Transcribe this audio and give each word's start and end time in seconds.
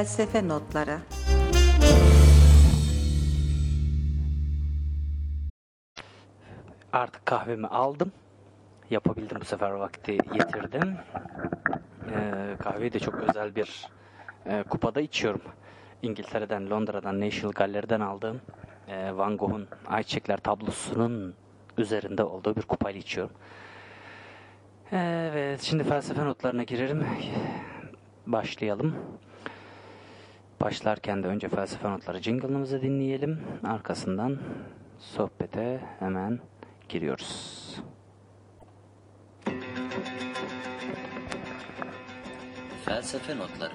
Felsefe 0.00 0.48
Notları 0.48 0.98
Artık 6.92 7.26
kahvemi 7.26 7.66
aldım. 7.66 8.12
Yapabildim 8.90 9.40
bu 9.40 9.44
sefer 9.44 9.70
vakti 9.70 10.12
yetirdim. 10.12 10.96
Ee, 12.10 12.56
kahveyi 12.62 12.92
de 12.92 12.98
çok 12.98 13.14
özel 13.14 13.56
bir 13.56 13.86
e, 14.46 14.62
kupada 14.62 15.00
içiyorum. 15.00 15.42
İngiltere'den, 16.02 16.70
Londra'dan, 16.70 17.20
National 17.20 17.52
Gallery'den 17.52 18.00
aldığım 18.00 18.40
e, 18.88 19.16
Van 19.16 19.36
Gogh'un 19.36 19.68
Ayçiçekler 19.86 20.36
tablosunun 20.36 21.34
üzerinde 21.78 22.24
olduğu 22.24 22.56
bir 22.56 22.62
kupayla 22.62 23.00
içiyorum. 23.00 23.34
Evet, 24.92 25.62
şimdi 25.62 25.84
felsefe 25.84 26.24
notlarına 26.24 26.62
girelim. 26.62 27.06
Başlayalım. 28.26 28.94
Başlarken 30.60 31.22
de 31.22 31.26
önce 31.26 31.48
felsefe 31.48 31.90
notları 31.90 32.22
jingle'ımızı 32.22 32.82
dinleyelim. 32.82 33.40
Arkasından 33.64 34.38
sohbete 34.98 35.80
hemen 35.98 36.40
giriyoruz. 36.88 37.76
Felsefe 42.84 43.36
notları. 43.36 43.72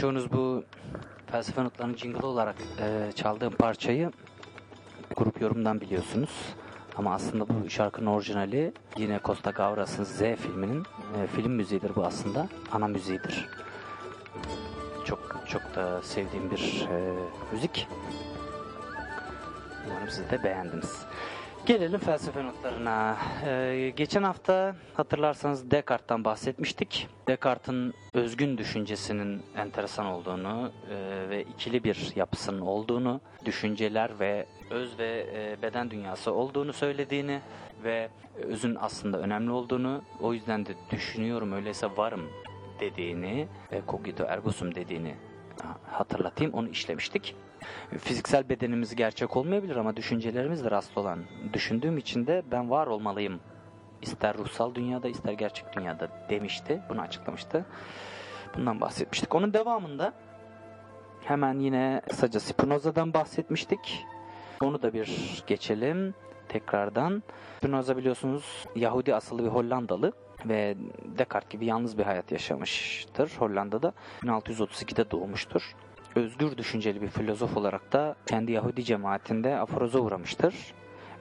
Pek 0.00 0.02
çoğunuz 0.02 0.32
bu 0.32 0.64
felsefe 1.26 1.64
notlarının 1.64 1.96
jingle 1.96 2.26
olarak 2.26 2.56
e, 2.80 3.12
çaldığım 3.12 3.52
parçayı 3.52 4.10
grup 5.16 5.40
yorumdan 5.40 5.80
biliyorsunuz. 5.80 6.30
Ama 6.96 7.14
aslında 7.14 7.48
bu 7.48 7.70
şarkının 7.70 8.06
orijinali 8.06 8.72
yine 8.96 9.20
Costa 9.24 9.50
Gavras'ın 9.50 10.04
Z 10.04 10.18
filminin 10.18 10.82
e, 11.16 11.26
film 11.26 11.52
müziğidir 11.52 11.96
bu 11.96 12.04
aslında. 12.04 12.48
Ana 12.72 12.88
müziğidir. 12.88 13.48
Çok 15.04 15.44
çok 15.48 15.74
da 15.74 16.02
sevdiğim 16.02 16.50
bir 16.50 16.88
e, 16.90 17.14
müzik. 17.52 17.88
Umarım 19.86 20.10
siz 20.10 20.30
de 20.30 20.44
beğendiniz. 20.44 21.06
Gelelim 21.66 22.00
felsefe 22.00 22.44
notlarına. 22.44 23.16
Ee, 23.46 23.92
geçen 23.96 24.22
hafta 24.22 24.76
hatırlarsanız 24.94 25.70
Descartes'tan 25.70 26.24
bahsetmiştik. 26.24 27.08
Descartes'in 27.28 27.94
özgün 28.14 28.58
düşüncesinin 28.58 29.42
enteresan 29.56 30.06
olduğunu 30.06 30.72
e, 30.90 31.28
ve 31.30 31.42
ikili 31.42 31.84
bir 31.84 32.12
yapısının 32.16 32.60
olduğunu, 32.60 33.20
düşünceler 33.44 34.20
ve 34.20 34.46
öz 34.70 34.98
ve 34.98 35.26
e, 35.34 35.62
beden 35.62 35.90
dünyası 35.90 36.32
olduğunu 36.32 36.72
söylediğini 36.72 37.40
ve 37.84 38.08
özün 38.42 38.76
aslında 38.80 39.18
önemli 39.18 39.50
olduğunu, 39.50 40.02
o 40.20 40.34
yüzden 40.34 40.66
de 40.66 40.72
düşünüyorum 40.90 41.52
öyleyse 41.52 41.86
varım 41.96 42.30
dediğini 42.80 43.48
ve 43.72 43.82
cogito 43.88 44.24
ergo 44.24 44.50
sum 44.50 44.74
dediğini 44.74 45.14
hatırlatayım, 45.90 46.54
onu 46.54 46.68
işlemiştik 46.68 47.36
fiziksel 47.98 48.48
bedenimiz 48.48 48.94
gerçek 48.94 49.36
olmayabilir 49.36 49.76
ama 49.76 49.96
düşüncelerimiz 49.96 50.64
de 50.64 50.70
rast 50.70 50.98
olan. 50.98 51.24
Düşündüğüm 51.52 51.98
için 51.98 52.26
de 52.26 52.42
ben 52.50 52.70
var 52.70 52.86
olmalıyım. 52.86 53.40
İster 54.02 54.38
ruhsal 54.38 54.74
dünyada 54.74 55.08
ister 55.08 55.32
gerçek 55.32 55.76
dünyada 55.76 56.08
demişti. 56.30 56.82
Bunu 56.88 57.00
açıklamıştı. 57.00 57.66
Bundan 58.56 58.80
bahsetmiştik. 58.80 59.34
Onun 59.34 59.52
devamında 59.52 60.12
hemen 61.24 61.58
yine 61.58 62.02
kısaca 62.08 62.40
Spinoza'dan 62.40 63.14
bahsetmiştik. 63.14 64.06
Onu 64.62 64.82
da 64.82 64.92
bir 64.92 65.42
geçelim 65.46 66.14
tekrardan. 66.48 67.22
Spinoza 67.58 67.96
biliyorsunuz 67.96 68.66
Yahudi 68.76 69.14
asıllı 69.14 69.44
bir 69.44 69.48
Hollandalı 69.48 70.12
ve 70.48 70.76
Descartes 71.18 71.50
gibi 71.50 71.64
yalnız 71.66 71.98
bir 71.98 72.02
hayat 72.02 72.32
yaşamıştır 72.32 73.32
Hollanda'da. 73.38 73.92
1632'de 74.22 75.10
doğmuştur 75.10 75.74
özgür 76.16 76.58
düşünceli 76.58 77.02
bir 77.02 77.08
filozof 77.08 77.56
olarak 77.56 77.92
da 77.92 78.14
kendi 78.26 78.52
Yahudi 78.52 78.84
cemaatinde 78.84 79.58
aforoza 79.58 79.98
uğramıştır. 79.98 80.54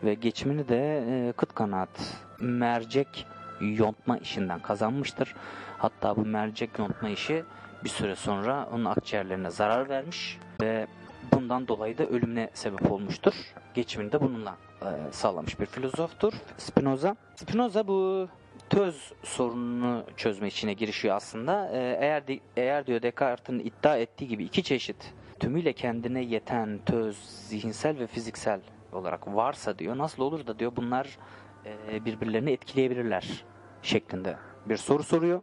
Ve 0.04 0.14
geçimini 0.14 0.68
de 0.68 1.04
e, 1.08 1.32
kıt 1.32 1.56
kanaat 1.56 2.18
mercek 2.40 3.26
yontma 3.62 4.18
işinden 4.18 4.60
kazanmıştır. 4.60 5.36
Hatta 5.78 6.16
bu 6.16 6.26
mercek 6.26 6.80
yontma 6.80 7.10
işi 7.10 7.44
bir 7.84 7.90
süre 7.90 8.16
sonra 8.16 8.70
onun 8.74 8.86
akciğerlerine 8.86 9.50
zarar 9.50 9.90
vermiş 9.90 10.38
ve 10.62 10.88
bundan 11.34 11.68
dolayı 11.68 11.98
da 11.98 12.06
ölümüne 12.06 12.50
sebep 12.54 12.92
olmuştur. 12.92 13.34
Geçimini 13.74 14.12
de 14.12 14.22
bununla 14.22 14.58
e, 14.82 15.12
sağlamış 15.12 15.60
bir 15.60 15.66
filozoftur 15.66 16.34
Spinoza. 16.58 17.16
Spinoza 17.36 17.88
bu 17.88 18.28
töz 18.70 19.14
sorununu 19.24 20.04
çözme 20.18 20.48
içine 20.48 20.74
girişiyor 20.74 21.16
aslında. 21.16 21.70
Ee, 21.74 21.98
eğer 22.02 22.28
de, 22.28 22.40
eğer 22.58 22.88
diyor 22.88 23.02
Descartes'in 23.02 23.60
iddia 23.60 23.98
ettiği 23.98 24.28
gibi 24.28 24.44
iki 24.44 24.64
çeşit 24.64 25.14
tümüyle 25.40 25.74
kendine 25.74 26.24
yeten 26.24 26.80
töz 26.86 27.18
zihinsel 27.48 28.00
ve 28.00 28.08
fiziksel 28.08 28.62
olarak 28.92 29.36
varsa 29.36 29.80
diyor 29.80 29.98
nasıl 29.98 30.24
olur 30.24 30.48
da 30.48 30.60
diyor 30.60 30.72
bunlar 30.76 31.18
e, 31.66 32.06
birbirlerini 32.06 32.52
etkileyebilirler 32.52 33.44
şeklinde 33.82 34.38
bir 34.66 34.78
soru 34.78 35.04
soruyor 35.04 35.42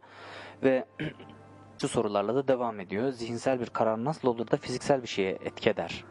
ve 0.62 0.84
şu 1.80 1.88
sorularla 1.88 2.34
da 2.34 2.48
devam 2.48 2.80
ediyor. 2.80 3.10
Zihinsel 3.10 3.60
bir 3.60 3.66
karar 3.66 4.04
nasıl 4.04 4.28
olur 4.28 4.50
da 4.50 4.56
fiziksel 4.56 5.02
bir 5.02 5.08
şeye 5.08 5.30
etki 5.30 5.70
eder? 5.70 6.04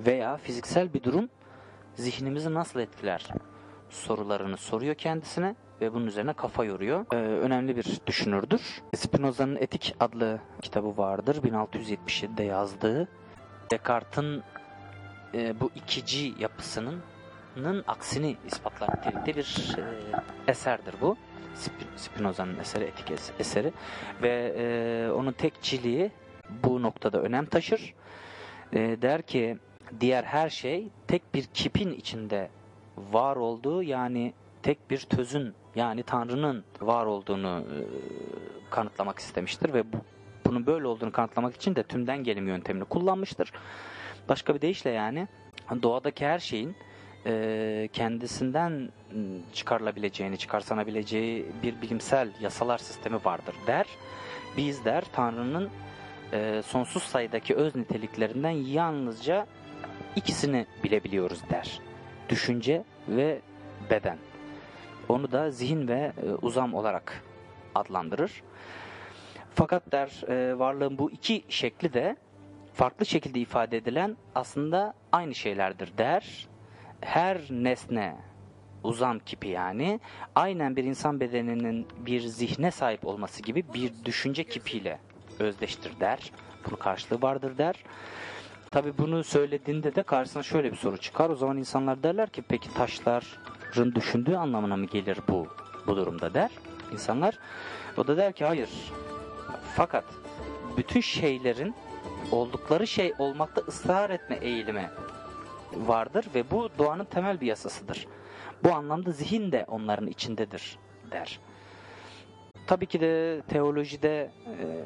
Veya 0.00 0.36
fiziksel 0.36 0.94
bir 0.94 1.02
durum 1.02 1.28
zihnimizi 1.94 2.54
nasıl 2.54 2.80
etkiler? 2.80 3.28
Sorularını 3.90 4.56
soruyor 4.56 4.94
kendisine 4.94 5.56
ve 5.80 5.94
bunun 5.94 6.06
üzerine 6.06 6.32
kafa 6.32 6.64
yoruyor. 6.64 7.06
Ee, 7.12 7.16
önemli 7.16 7.76
bir 7.76 8.00
düşünürdür. 8.06 8.82
Spinoza'nın 8.96 9.56
Etik 9.56 9.94
adlı 10.00 10.40
kitabı 10.62 10.96
vardır. 10.96 11.36
1677'de 11.36 12.42
yazdığı. 12.42 13.08
Descartes'in 13.70 14.42
e, 15.34 15.60
bu 15.60 15.70
ikici 15.74 16.34
yapısının 16.38 17.02
aksini 17.86 18.36
ispatlar 18.46 18.88
nitelikte 18.96 19.36
bir 19.36 19.76
e, 19.78 19.82
eserdir 20.50 20.94
bu. 21.00 21.16
Spinoza'nın 21.96 22.58
eseri, 22.58 22.84
etik 22.84 23.10
eseri 23.38 23.72
ve 24.22 24.54
e, 24.58 25.10
onun 25.12 25.32
tekçiliği 25.32 26.10
bu 26.64 26.82
noktada 26.82 27.22
önem 27.22 27.46
taşır. 27.46 27.94
E, 28.72 28.78
der 29.02 29.22
ki 29.22 29.58
diğer 30.00 30.24
her 30.24 30.48
şey 30.48 30.88
tek 31.08 31.34
bir 31.34 31.44
kipin 31.44 31.92
içinde 31.92 32.50
var 32.96 33.36
olduğu 33.36 33.82
yani 33.82 34.34
tek 34.62 34.90
bir 34.90 34.98
tözün 34.98 35.54
yani 35.74 36.02
Tanrı'nın 36.02 36.64
var 36.80 37.06
olduğunu 37.06 37.64
e, 37.70 37.78
kanıtlamak 38.70 39.18
istemiştir 39.18 39.74
ve 39.74 39.92
bu, 39.92 39.96
bunun 40.46 40.66
böyle 40.66 40.86
olduğunu 40.86 41.12
kanıtlamak 41.12 41.54
için 41.54 41.76
de 41.76 41.82
tümden 41.82 42.24
gelim 42.24 42.48
yöntemini 42.48 42.84
kullanmıştır. 42.84 43.52
Başka 44.28 44.54
bir 44.54 44.60
deyişle 44.60 44.90
yani 44.90 45.28
doğadaki 45.82 46.26
her 46.26 46.38
şeyin 46.38 46.76
e, 47.26 47.88
kendisinden 47.92 48.88
çıkarılabileceğini, 49.52 50.38
çıkarsanabileceği 50.38 51.46
bir 51.62 51.82
bilimsel 51.82 52.28
yasalar 52.40 52.78
sistemi 52.78 53.24
vardır 53.24 53.54
der. 53.66 53.86
Biz 54.56 54.84
der 54.84 55.04
Tanrı'nın 55.12 55.70
e, 56.32 56.62
sonsuz 56.66 57.02
sayıdaki 57.02 57.54
öz 57.54 57.76
niteliklerinden 57.76 58.50
yalnızca 58.50 59.46
ikisini 60.16 60.66
bilebiliyoruz 60.84 61.40
der. 61.50 61.80
Düşünce 62.28 62.84
ve 63.08 63.40
beden. 63.90 64.18
Onu 65.08 65.32
da 65.32 65.50
zihin 65.50 65.88
ve 65.88 66.12
e, 66.26 66.30
uzam 66.42 66.74
olarak 66.74 67.22
adlandırır. 67.74 68.42
Fakat 69.54 69.92
der 69.92 70.28
e, 70.28 70.58
varlığın 70.58 70.98
bu 70.98 71.10
iki 71.10 71.44
şekli 71.48 71.92
de 71.92 72.16
farklı 72.72 73.06
şekilde 73.06 73.40
ifade 73.40 73.76
edilen 73.76 74.16
aslında 74.34 74.94
aynı 75.12 75.34
şeylerdir 75.34 75.98
der. 75.98 76.48
Her 77.00 77.40
nesne 77.50 78.16
uzam 78.82 79.18
kipi 79.18 79.48
yani 79.48 80.00
aynen 80.34 80.76
bir 80.76 80.84
insan 80.84 81.20
bedeninin 81.20 81.86
bir 81.98 82.20
zihne 82.20 82.70
sahip 82.70 83.06
olması 83.06 83.42
gibi 83.42 83.64
bir 83.74 83.92
düşünce 84.04 84.44
kipiyle 84.44 84.98
özdeştir 85.38 86.00
der. 86.00 86.32
Bunun 86.66 86.76
karşılığı 86.76 87.22
vardır 87.22 87.58
der. 87.58 87.84
Tabii 88.70 88.98
bunu 88.98 89.24
söylediğinde 89.24 89.94
de 89.94 90.02
karşısına 90.02 90.42
şöyle 90.42 90.72
bir 90.72 90.76
soru 90.76 90.96
çıkar. 90.96 91.30
O 91.30 91.34
zaman 91.34 91.56
insanlar 91.56 92.02
derler 92.02 92.28
ki 92.28 92.42
peki 92.48 92.74
taşların 93.74 93.94
düşündüğü 93.94 94.36
anlamına 94.36 94.76
mı 94.76 94.86
gelir 94.86 95.18
bu 95.28 95.46
bu 95.86 95.96
durumda 95.96 96.34
der 96.34 96.50
insanlar. 96.92 97.38
O 97.96 98.06
da 98.06 98.16
der 98.16 98.32
ki 98.32 98.44
hayır. 98.44 98.70
Fakat 99.76 100.04
bütün 100.76 101.00
şeylerin 101.00 101.74
oldukları 102.32 102.86
şey 102.86 103.12
olmakta 103.18 103.60
ısrar 103.60 104.10
etme 104.10 104.36
eğilimi 104.36 104.90
vardır 105.74 106.26
ve 106.34 106.50
bu 106.50 106.68
doğanın 106.78 107.04
temel 107.04 107.40
bir 107.40 107.46
yasasıdır. 107.46 108.06
Bu 108.64 108.72
anlamda 108.72 109.10
zihin 109.10 109.52
de 109.52 109.64
onların 109.68 110.06
içindedir 110.06 110.78
der. 111.10 111.40
Tabii 112.66 112.86
ki 112.86 113.00
de 113.00 113.42
teolojide 113.48 114.30
e, 114.46 114.84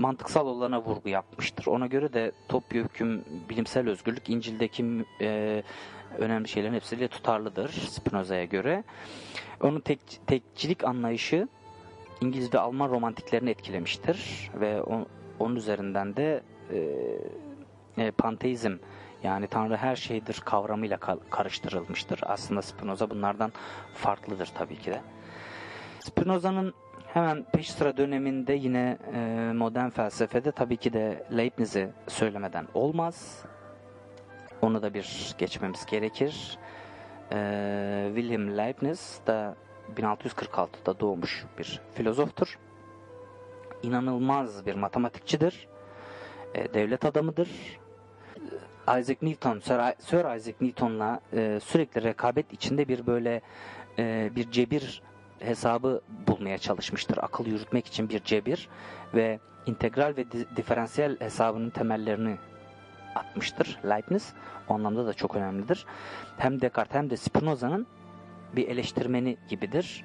mantıksal 0.00 0.46
olana 0.46 0.82
vurgu 0.82 1.08
yapmıştır. 1.08 1.66
Ona 1.66 1.86
göre 1.86 2.12
de 2.12 2.32
topyekün 2.48 3.24
bilimsel 3.48 3.88
özgürlük 3.88 4.30
İncil'deki 4.30 5.04
e, 5.20 5.62
önemli 6.18 6.48
şeylerin 6.48 6.74
hepsiyle 6.74 7.08
tutarlıdır 7.08 7.68
Spinoza'ya 7.68 8.44
göre. 8.44 8.84
Onun 9.62 9.80
tek, 9.80 10.00
tekçilik 10.26 10.84
anlayışı 10.84 11.48
İngiliz 12.20 12.54
ve 12.54 12.58
Alman 12.58 12.88
romantiklerini 12.88 13.50
etkilemiştir 13.50 14.50
ve 14.54 14.82
o, 14.82 15.06
onun 15.38 15.56
üzerinden 15.56 16.16
de 16.16 16.42
e, 16.72 18.04
e, 18.04 18.10
panteizm 18.10 18.76
yani 19.22 19.46
Tanrı 19.46 19.76
her 19.76 19.96
şeydir 19.96 20.42
kavramıyla 20.44 20.96
ka- 20.96 21.30
karıştırılmıştır. 21.30 22.20
Aslında 22.22 22.62
Spinoza 22.62 23.10
bunlardan 23.10 23.52
farklıdır 23.94 24.50
tabii 24.54 24.76
ki 24.76 24.90
de. 24.90 25.00
Spinoza'nın 26.00 26.74
hemen 27.14 27.44
peş 27.52 27.70
sıra 27.70 27.96
döneminde 27.96 28.52
yine 28.52 28.98
e, 29.14 29.52
modern 29.54 29.88
felsefede 29.88 30.52
tabii 30.52 30.76
ki 30.76 30.92
de 30.92 31.26
Leibniz'i 31.36 31.90
söylemeden 32.08 32.66
olmaz. 32.74 33.44
Onu 34.62 34.82
da 34.82 34.94
bir 34.94 35.34
geçmemiz 35.38 35.86
gerekir. 35.86 36.58
E, 37.32 38.12
Wilhelm 38.14 38.58
Leibniz 38.58 39.20
da 39.26 39.56
1646'da 39.96 41.00
doğmuş 41.00 41.44
bir 41.58 41.80
filozoftur. 41.94 42.58
İnanılmaz 43.82 44.66
bir 44.66 44.74
matematikçidir. 44.74 45.68
E, 46.54 46.74
devlet 46.74 47.04
adamıdır. 47.04 47.48
Isaac 48.82 49.22
Newton, 49.22 49.58
Sir, 49.58 50.36
Isaac 50.36 50.60
Newton'la 50.60 51.20
e, 51.32 51.60
sürekli 51.62 52.02
rekabet 52.02 52.52
içinde 52.52 52.88
bir 52.88 53.06
böyle 53.06 53.40
e, 53.98 54.30
bir 54.36 54.50
cebir 54.50 55.02
hesabı 55.40 56.00
bulmaya 56.26 56.58
çalışmıştır. 56.58 57.18
Akıl 57.22 57.46
yürütmek 57.46 57.86
için 57.86 58.08
bir 58.08 58.24
cebir 58.24 58.68
ve 59.14 59.40
integral 59.66 60.14
ve 60.16 60.30
di- 60.30 60.56
diferansiyel 60.56 61.20
hesabının 61.20 61.70
temellerini 61.70 62.36
atmıştır 63.14 63.78
Leibniz. 63.84 64.32
O 64.68 64.74
anlamda 64.74 65.06
da 65.06 65.14
çok 65.14 65.36
önemlidir. 65.36 65.86
Hem 66.38 66.60
Descartes 66.60 66.94
hem 66.94 67.10
de 67.10 67.16
Spinoza'nın 67.16 67.86
bir 68.56 68.68
eleştirmeni 68.68 69.36
gibidir. 69.48 70.04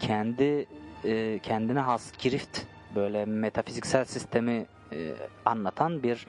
Kendi 0.00 0.66
e, 1.04 1.38
kendine 1.38 1.80
has 1.80 2.12
girift 2.18 2.60
böyle 2.94 3.24
metafiziksel 3.24 4.04
sistemi 4.04 4.66
e, 4.92 5.12
anlatan 5.44 6.02
bir 6.02 6.26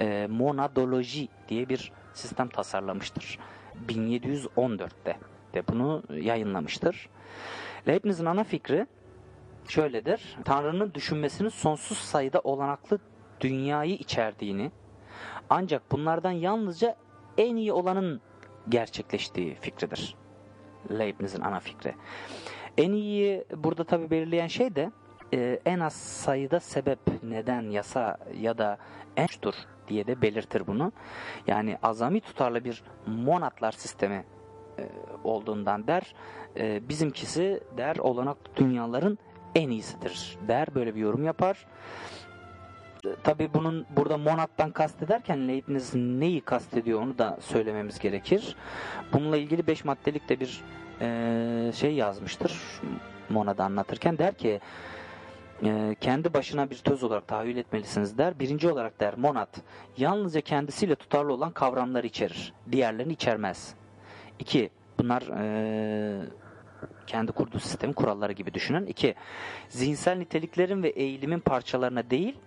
e, 0.00 0.26
monadoloji 0.30 1.28
diye 1.48 1.68
bir 1.68 1.92
sistem 2.14 2.48
tasarlamıştır. 2.48 3.38
1714'te 3.88 5.16
de 5.54 5.68
bunu 5.68 6.02
yayınlamıştır. 6.20 7.08
Leibniz'in 7.88 8.26
ana 8.26 8.44
fikri 8.44 8.86
şöyledir. 9.68 10.38
Tanrı'nın 10.44 10.94
düşünmesinin 10.94 11.48
sonsuz 11.48 11.98
sayıda 11.98 12.40
olanaklı 12.44 12.98
dünyayı 13.40 13.94
içerdiğini 13.94 14.70
ancak 15.50 15.92
bunlardan 15.92 16.30
yalnızca 16.30 16.96
en 17.38 17.56
iyi 17.56 17.72
olanın 17.72 18.20
gerçekleştiği 18.68 19.54
fikridir. 19.54 20.16
Leibniz'in 20.90 21.40
ana 21.40 21.60
fikri. 21.60 21.94
En 22.78 22.92
iyi 22.92 23.44
burada 23.56 23.84
tabi 23.84 24.10
belirleyen 24.10 24.46
şey 24.46 24.76
de 24.76 24.90
e, 25.34 25.60
en 25.64 25.80
az 25.80 25.92
sayıda 25.94 26.60
sebep, 26.60 26.98
neden, 27.22 27.62
yasa 27.62 28.18
ya 28.40 28.58
da 28.58 28.78
ençtur 29.16 29.54
diye 29.88 30.06
de 30.06 30.22
belirtir 30.22 30.66
bunu. 30.66 30.92
Yani 31.46 31.78
azami 31.82 32.20
tutarlı 32.20 32.64
bir 32.64 32.82
monatlar 33.06 33.72
sistemi 33.72 34.24
olduğundan 35.24 35.86
der. 35.86 36.14
E, 36.56 36.88
bizimkisi 36.88 37.60
der 37.76 37.96
olanaklı 37.96 38.56
dünyaların 38.56 39.18
en 39.54 39.70
iyisidir 39.70 40.38
der. 40.48 40.74
Böyle 40.74 40.94
bir 40.94 41.00
yorum 41.00 41.24
yapar. 41.24 41.66
E, 43.04 43.08
Tabii 43.24 43.54
bunun 43.54 43.86
burada 43.96 44.18
monattan 44.18 44.70
kastederken 44.70 45.48
Leibniz 45.48 45.94
neyi 45.94 46.40
kastediyor 46.40 47.02
onu 47.02 47.18
da 47.18 47.38
söylememiz 47.40 47.98
gerekir. 47.98 48.56
Bununla 49.12 49.36
ilgili 49.36 49.66
5 49.66 49.84
maddelik 49.84 50.28
de 50.28 50.40
bir 50.40 50.62
e, 51.00 51.72
şey 51.74 51.94
yazmıştır. 51.94 52.60
Monad'ı 53.28 53.62
anlatırken 53.62 54.18
der 54.18 54.34
ki 54.34 54.60
e, 55.64 55.96
kendi 56.00 56.34
başına 56.34 56.70
bir 56.70 56.76
töz 56.76 57.02
olarak 57.02 57.28
tahayyül 57.28 57.56
etmelisiniz 57.56 58.18
der. 58.18 58.38
Birinci 58.38 58.68
olarak 58.68 59.00
der 59.00 59.14
monad 59.18 59.56
yalnızca 59.96 60.40
kendisiyle 60.40 60.94
tutarlı 60.94 61.32
olan 61.32 61.50
kavramları 61.50 62.06
içerir. 62.06 62.52
Diğerlerini 62.72 63.12
içermez. 63.12 63.74
İki, 64.38 64.70
bunlar 64.98 65.22
e, 65.22 66.26
kendi 67.06 67.32
kurduğu 67.32 67.58
sistemin 67.58 67.92
kuralları 67.92 68.32
gibi 68.32 68.54
düşünün. 68.54 68.86
İki, 68.86 69.14
zihinsel 69.68 70.18
niteliklerin 70.18 70.82
ve 70.82 70.88
eğilimin 70.88 71.40
parçalarına 71.40 72.10
değil, 72.10 72.38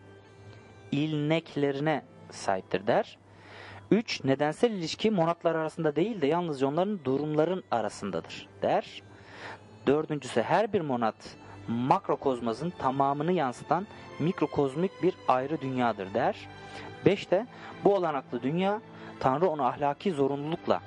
ilneklerine 0.92 2.04
sahiptir 2.32 2.88
der. 2.88 3.18
Üç, 3.92 4.24
nedensel 4.24 4.72
ilişki 4.72 5.12
monatlar 5.12 5.56
arasında 5.56 5.96
değil 5.96 6.22
de 6.22 6.28
yalnızca 6.28 6.68
onların 6.68 7.06
durumların 7.06 7.64
arasındadır 7.72 8.48
der. 8.62 9.04
Dördüncüsü 9.88 10.42
her 10.42 10.74
bir 10.74 10.82
monat 10.82 11.16
makrokozmazın 11.68 12.70
tamamını 12.70 13.32
yansıtan 13.32 13.88
mikrokozmik 14.20 15.04
bir 15.04 15.14
ayrı 15.28 15.62
dünyadır 15.62 16.14
der. 16.14 16.36
Beşte 17.06 17.48
bu 17.84 17.96
olanaklı 17.96 18.42
dünya 18.44 18.82
Tanrı 19.20 19.50
onu 19.50 19.66
ahlaki 19.66 20.12
zorunlulukla 20.12 20.82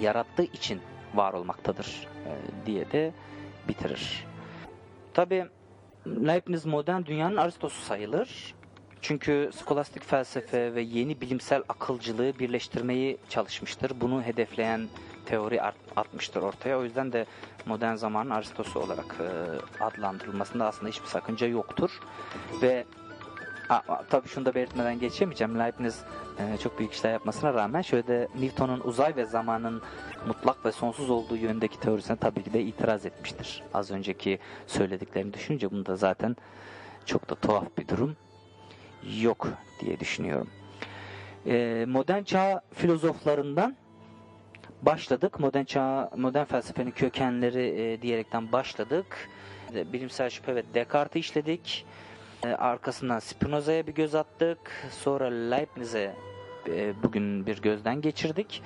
yarattığı 0.00 0.42
için 0.42 0.80
var 1.14 1.32
olmaktadır 1.32 2.08
e, 2.26 2.66
diye 2.66 2.90
de 2.90 3.12
bitirir. 3.68 4.26
Tabi 5.14 5.46
Leibniz 6.06 6.66
modern 6.66 7.04
dünyanın 7.04 7.36
Aristosu 7.36 7.82
sayılır. 7.82 8.54
Çünkü 9.02 9.50
skolastik 9.54 10.04
felsefe 10.04 10.74
ve 10.74 10.80
yeni 10.80 11.20
bilimsel 11.20 11.62
akılcılığı 11.68 12.38
birleştirmeyi 12.38 13.18
çalışmıştır. 13.28 14.00
Bunu 14.00 14.22
hedefleyen 14.22 14.88
teori 15.26 15.62
at- 15.62 15.74
atmıştır 15.96 16.42
ortaya. 16.42 16.78
O 16.78 16.84
yüzden 16.84 17.12
de 17.12 17.26
modern 17.66 17.94
zamanın 17.94 18.30
Aristosu 18.30 18.80
olarak 18.80 19.16
e, 19.20 19.84
adlandırılmasında 19.84 20.66
aslında 20.66 20.88
hiçbir 20.90 21.06
sakınca 21.06 21.46
yoktur. 21.46 22.00
Ve 22.62 22.84
a, 23.70 23.74
a, 23.88 24.02
tabii 24.10 24.28
şunu 24.28 24.44
da 24.46 24.54
belirtmeden 24.54 24.98
geçemeyeceğim. 24.98 25.58
Leibniz 25.58 26.04
e, 26.38 26.56
çok 26.58 26.78
büyük 26.78 26.92
işler 26.92 27.12
yapmasına 27.12 27.54
rağmen 27.54 27.82
şöyle 27.82 28.06
de 28.06 28.28
Newton'un 28.40 28.80
uzay 28.80 29.16
ve 29.16 29.24
zamanın 29.24 29.82
mutlak 30.26 30.66
ve 30.66 30.72
sonsuz 30.72 31.10
olduğu 31.10 31.36
yönündeki 31.36 31.80
teorisine 31.80 32.16
tabii 32.16 32.42
ki 32.42 32.52
de 32.52 32.62
itiraz 32.62 33.06
etmiştir. 33.06 33.62
Az 33.74 33.90
önceki 33.90 34.38
söylediklerini 34.66 35.34
düşününce 35.34 35.70
bunda 35.70 35.96
zaten 35.96 36.36
çok 37.06 37.30
da 37.30 37.34
tuhaf 37.34 37.78
bir 37.78 37.88
durum 37.88 38.16
yok 39.20 39.48
diye 39.80 40.00
düşünüyorum. 40.00 40.50
E, 41.46 41.84
modern 41.88 42.22
çağ 42.22 42.60
filozoflarından 42.74 43.76
başladık. 44.82 45.40
Modern 45.40 45.64
çağ, 45.64 46.10
modern 46.16 46.44
felsefenin 46.44 46.90
kökenleri 46.90 47.66
e, 47.82 48.02
diyerekten 48.02 48.52
başladık. 48.52 49.28
E, 49.74 49.92
Bilimsel 49.92 50.30
şüphe 50.30 50.54
ve 50.54 50.62
Descartes'i 50.74 51.18
işledik. 51.18 51.86
E, 52.44 52.48
arkasından 52.48 53.18
Spinoza'ya 53.18 53.86
bir 53.86 53.94
göz 53.94 54.14
attık. 54.14 54.58
Sonra 54.90 55.24
Leibniz'e 55.24 56.14
e, 56.68 57.02
bugün 57.02 57.46
bir 57.46 57.62
gözden 57.62 58.00
geçirdik. 58.00 58.62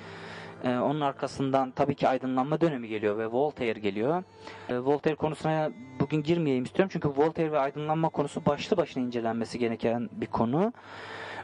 E, 0.63 0.69
onun 0.69 1.01
arkasından 1.01 1.71
tabii 1.71 1.95
ki 1.95 2.07
aydınlanma 2.07 2.61
dönemi 2.61 2.87
geliyor 2.87 3.17
ve 3.17 3.27
Voltaire 3.27 3.79
geliyor. 3.79 4.23
E, 4.69 4.77
Voltaire 4.77 5.15
konusuna 5.15 5.71
bugün 5.99 6.23
girmeyeyim 6.23 6.63
istiyorum 6.63 6.89
çünkü 6.93 7.09
Voltaire 7.09 7.51
ve 7.51 7.59
aydınlanma 7.59 8.09
konusu 8.09 8.45
başlı 8.45 8.77
başına 8.77 9.03
incelenmesi 9.03 9.59
gereken 9.59 10.09
bir 10.11 10.27
konu. 10.27 10.73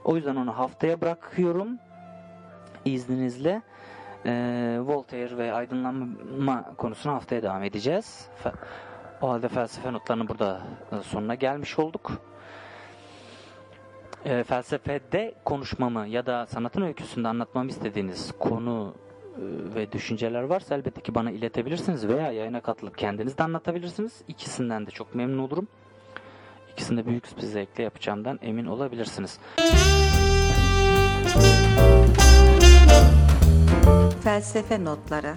O 0.06 0.16
yüzden 0.16 0.36
onu 0.36 0.58
haftaya 0.58 1.02
bırakıyorum 1.02 1.70
izninizle. 2.86 3.62
Voltaire 4.80 5.38
ve 5.38 5.54
aydınlanma 5.54 6.76
konusuna 6.78 7.14
haftaya 7.14 7.44
devam 7.44 7.64
edeceğiz. 7.64 8.30
O 9.22 9.30
halde 9.30 9.48
felsefe 9.48 9.94
notlarının 9.94 10.28
burada 10.28 10.62
e, 10.92 11.04
sonuna 11.04 11.36
gelmiş 11.36 11.80
olduk. 11.80 12.12
E, 14.26 14.44
felsefede 14.44 15.36
konuşmamı 15.46 16.08
ya 16.08 16.26
da 16.26 16.46
sanatın 16.46 16.82
öyküsünde 16.82 17.28
anlatmamı 17.28 17.70
istediğiniz 17.70 18.32
konu 18.40 18.94
e, 19.36 19.42
ve 19.76 19.92
düşünceler 19.92 20.44
varsa 20.44 20.76
elbette 20.76 21.02
ki 21.02 21.16
bana 21.16 21.32
iletebilirsiniz 21.32 22.08
veya 22.08 22.32
yayına 22.32 22.62
katılıp 22.62 22.98
kendiniz 22.98 23.38
de 23.38 23.44
anlatabilirsiniz. 23.44 24.22
İkisinden 24.28 24.86
de 24.86 24.92
çok 24.92 25.16
memnun 25.16 25.38
olurum. 25.38 25.68
İkisini 26.74 26.98
de 26.98 27.06
büyük 27.06 27.38
bir 27.38 27.42
zevkle 27.42 27.84
yapacağımdan 27.84 28.40
emin 28.42 28.66
olabilirsiniz. 28.66 29.40
Felsefe 34.24 34.84
Notları 34.84 35.36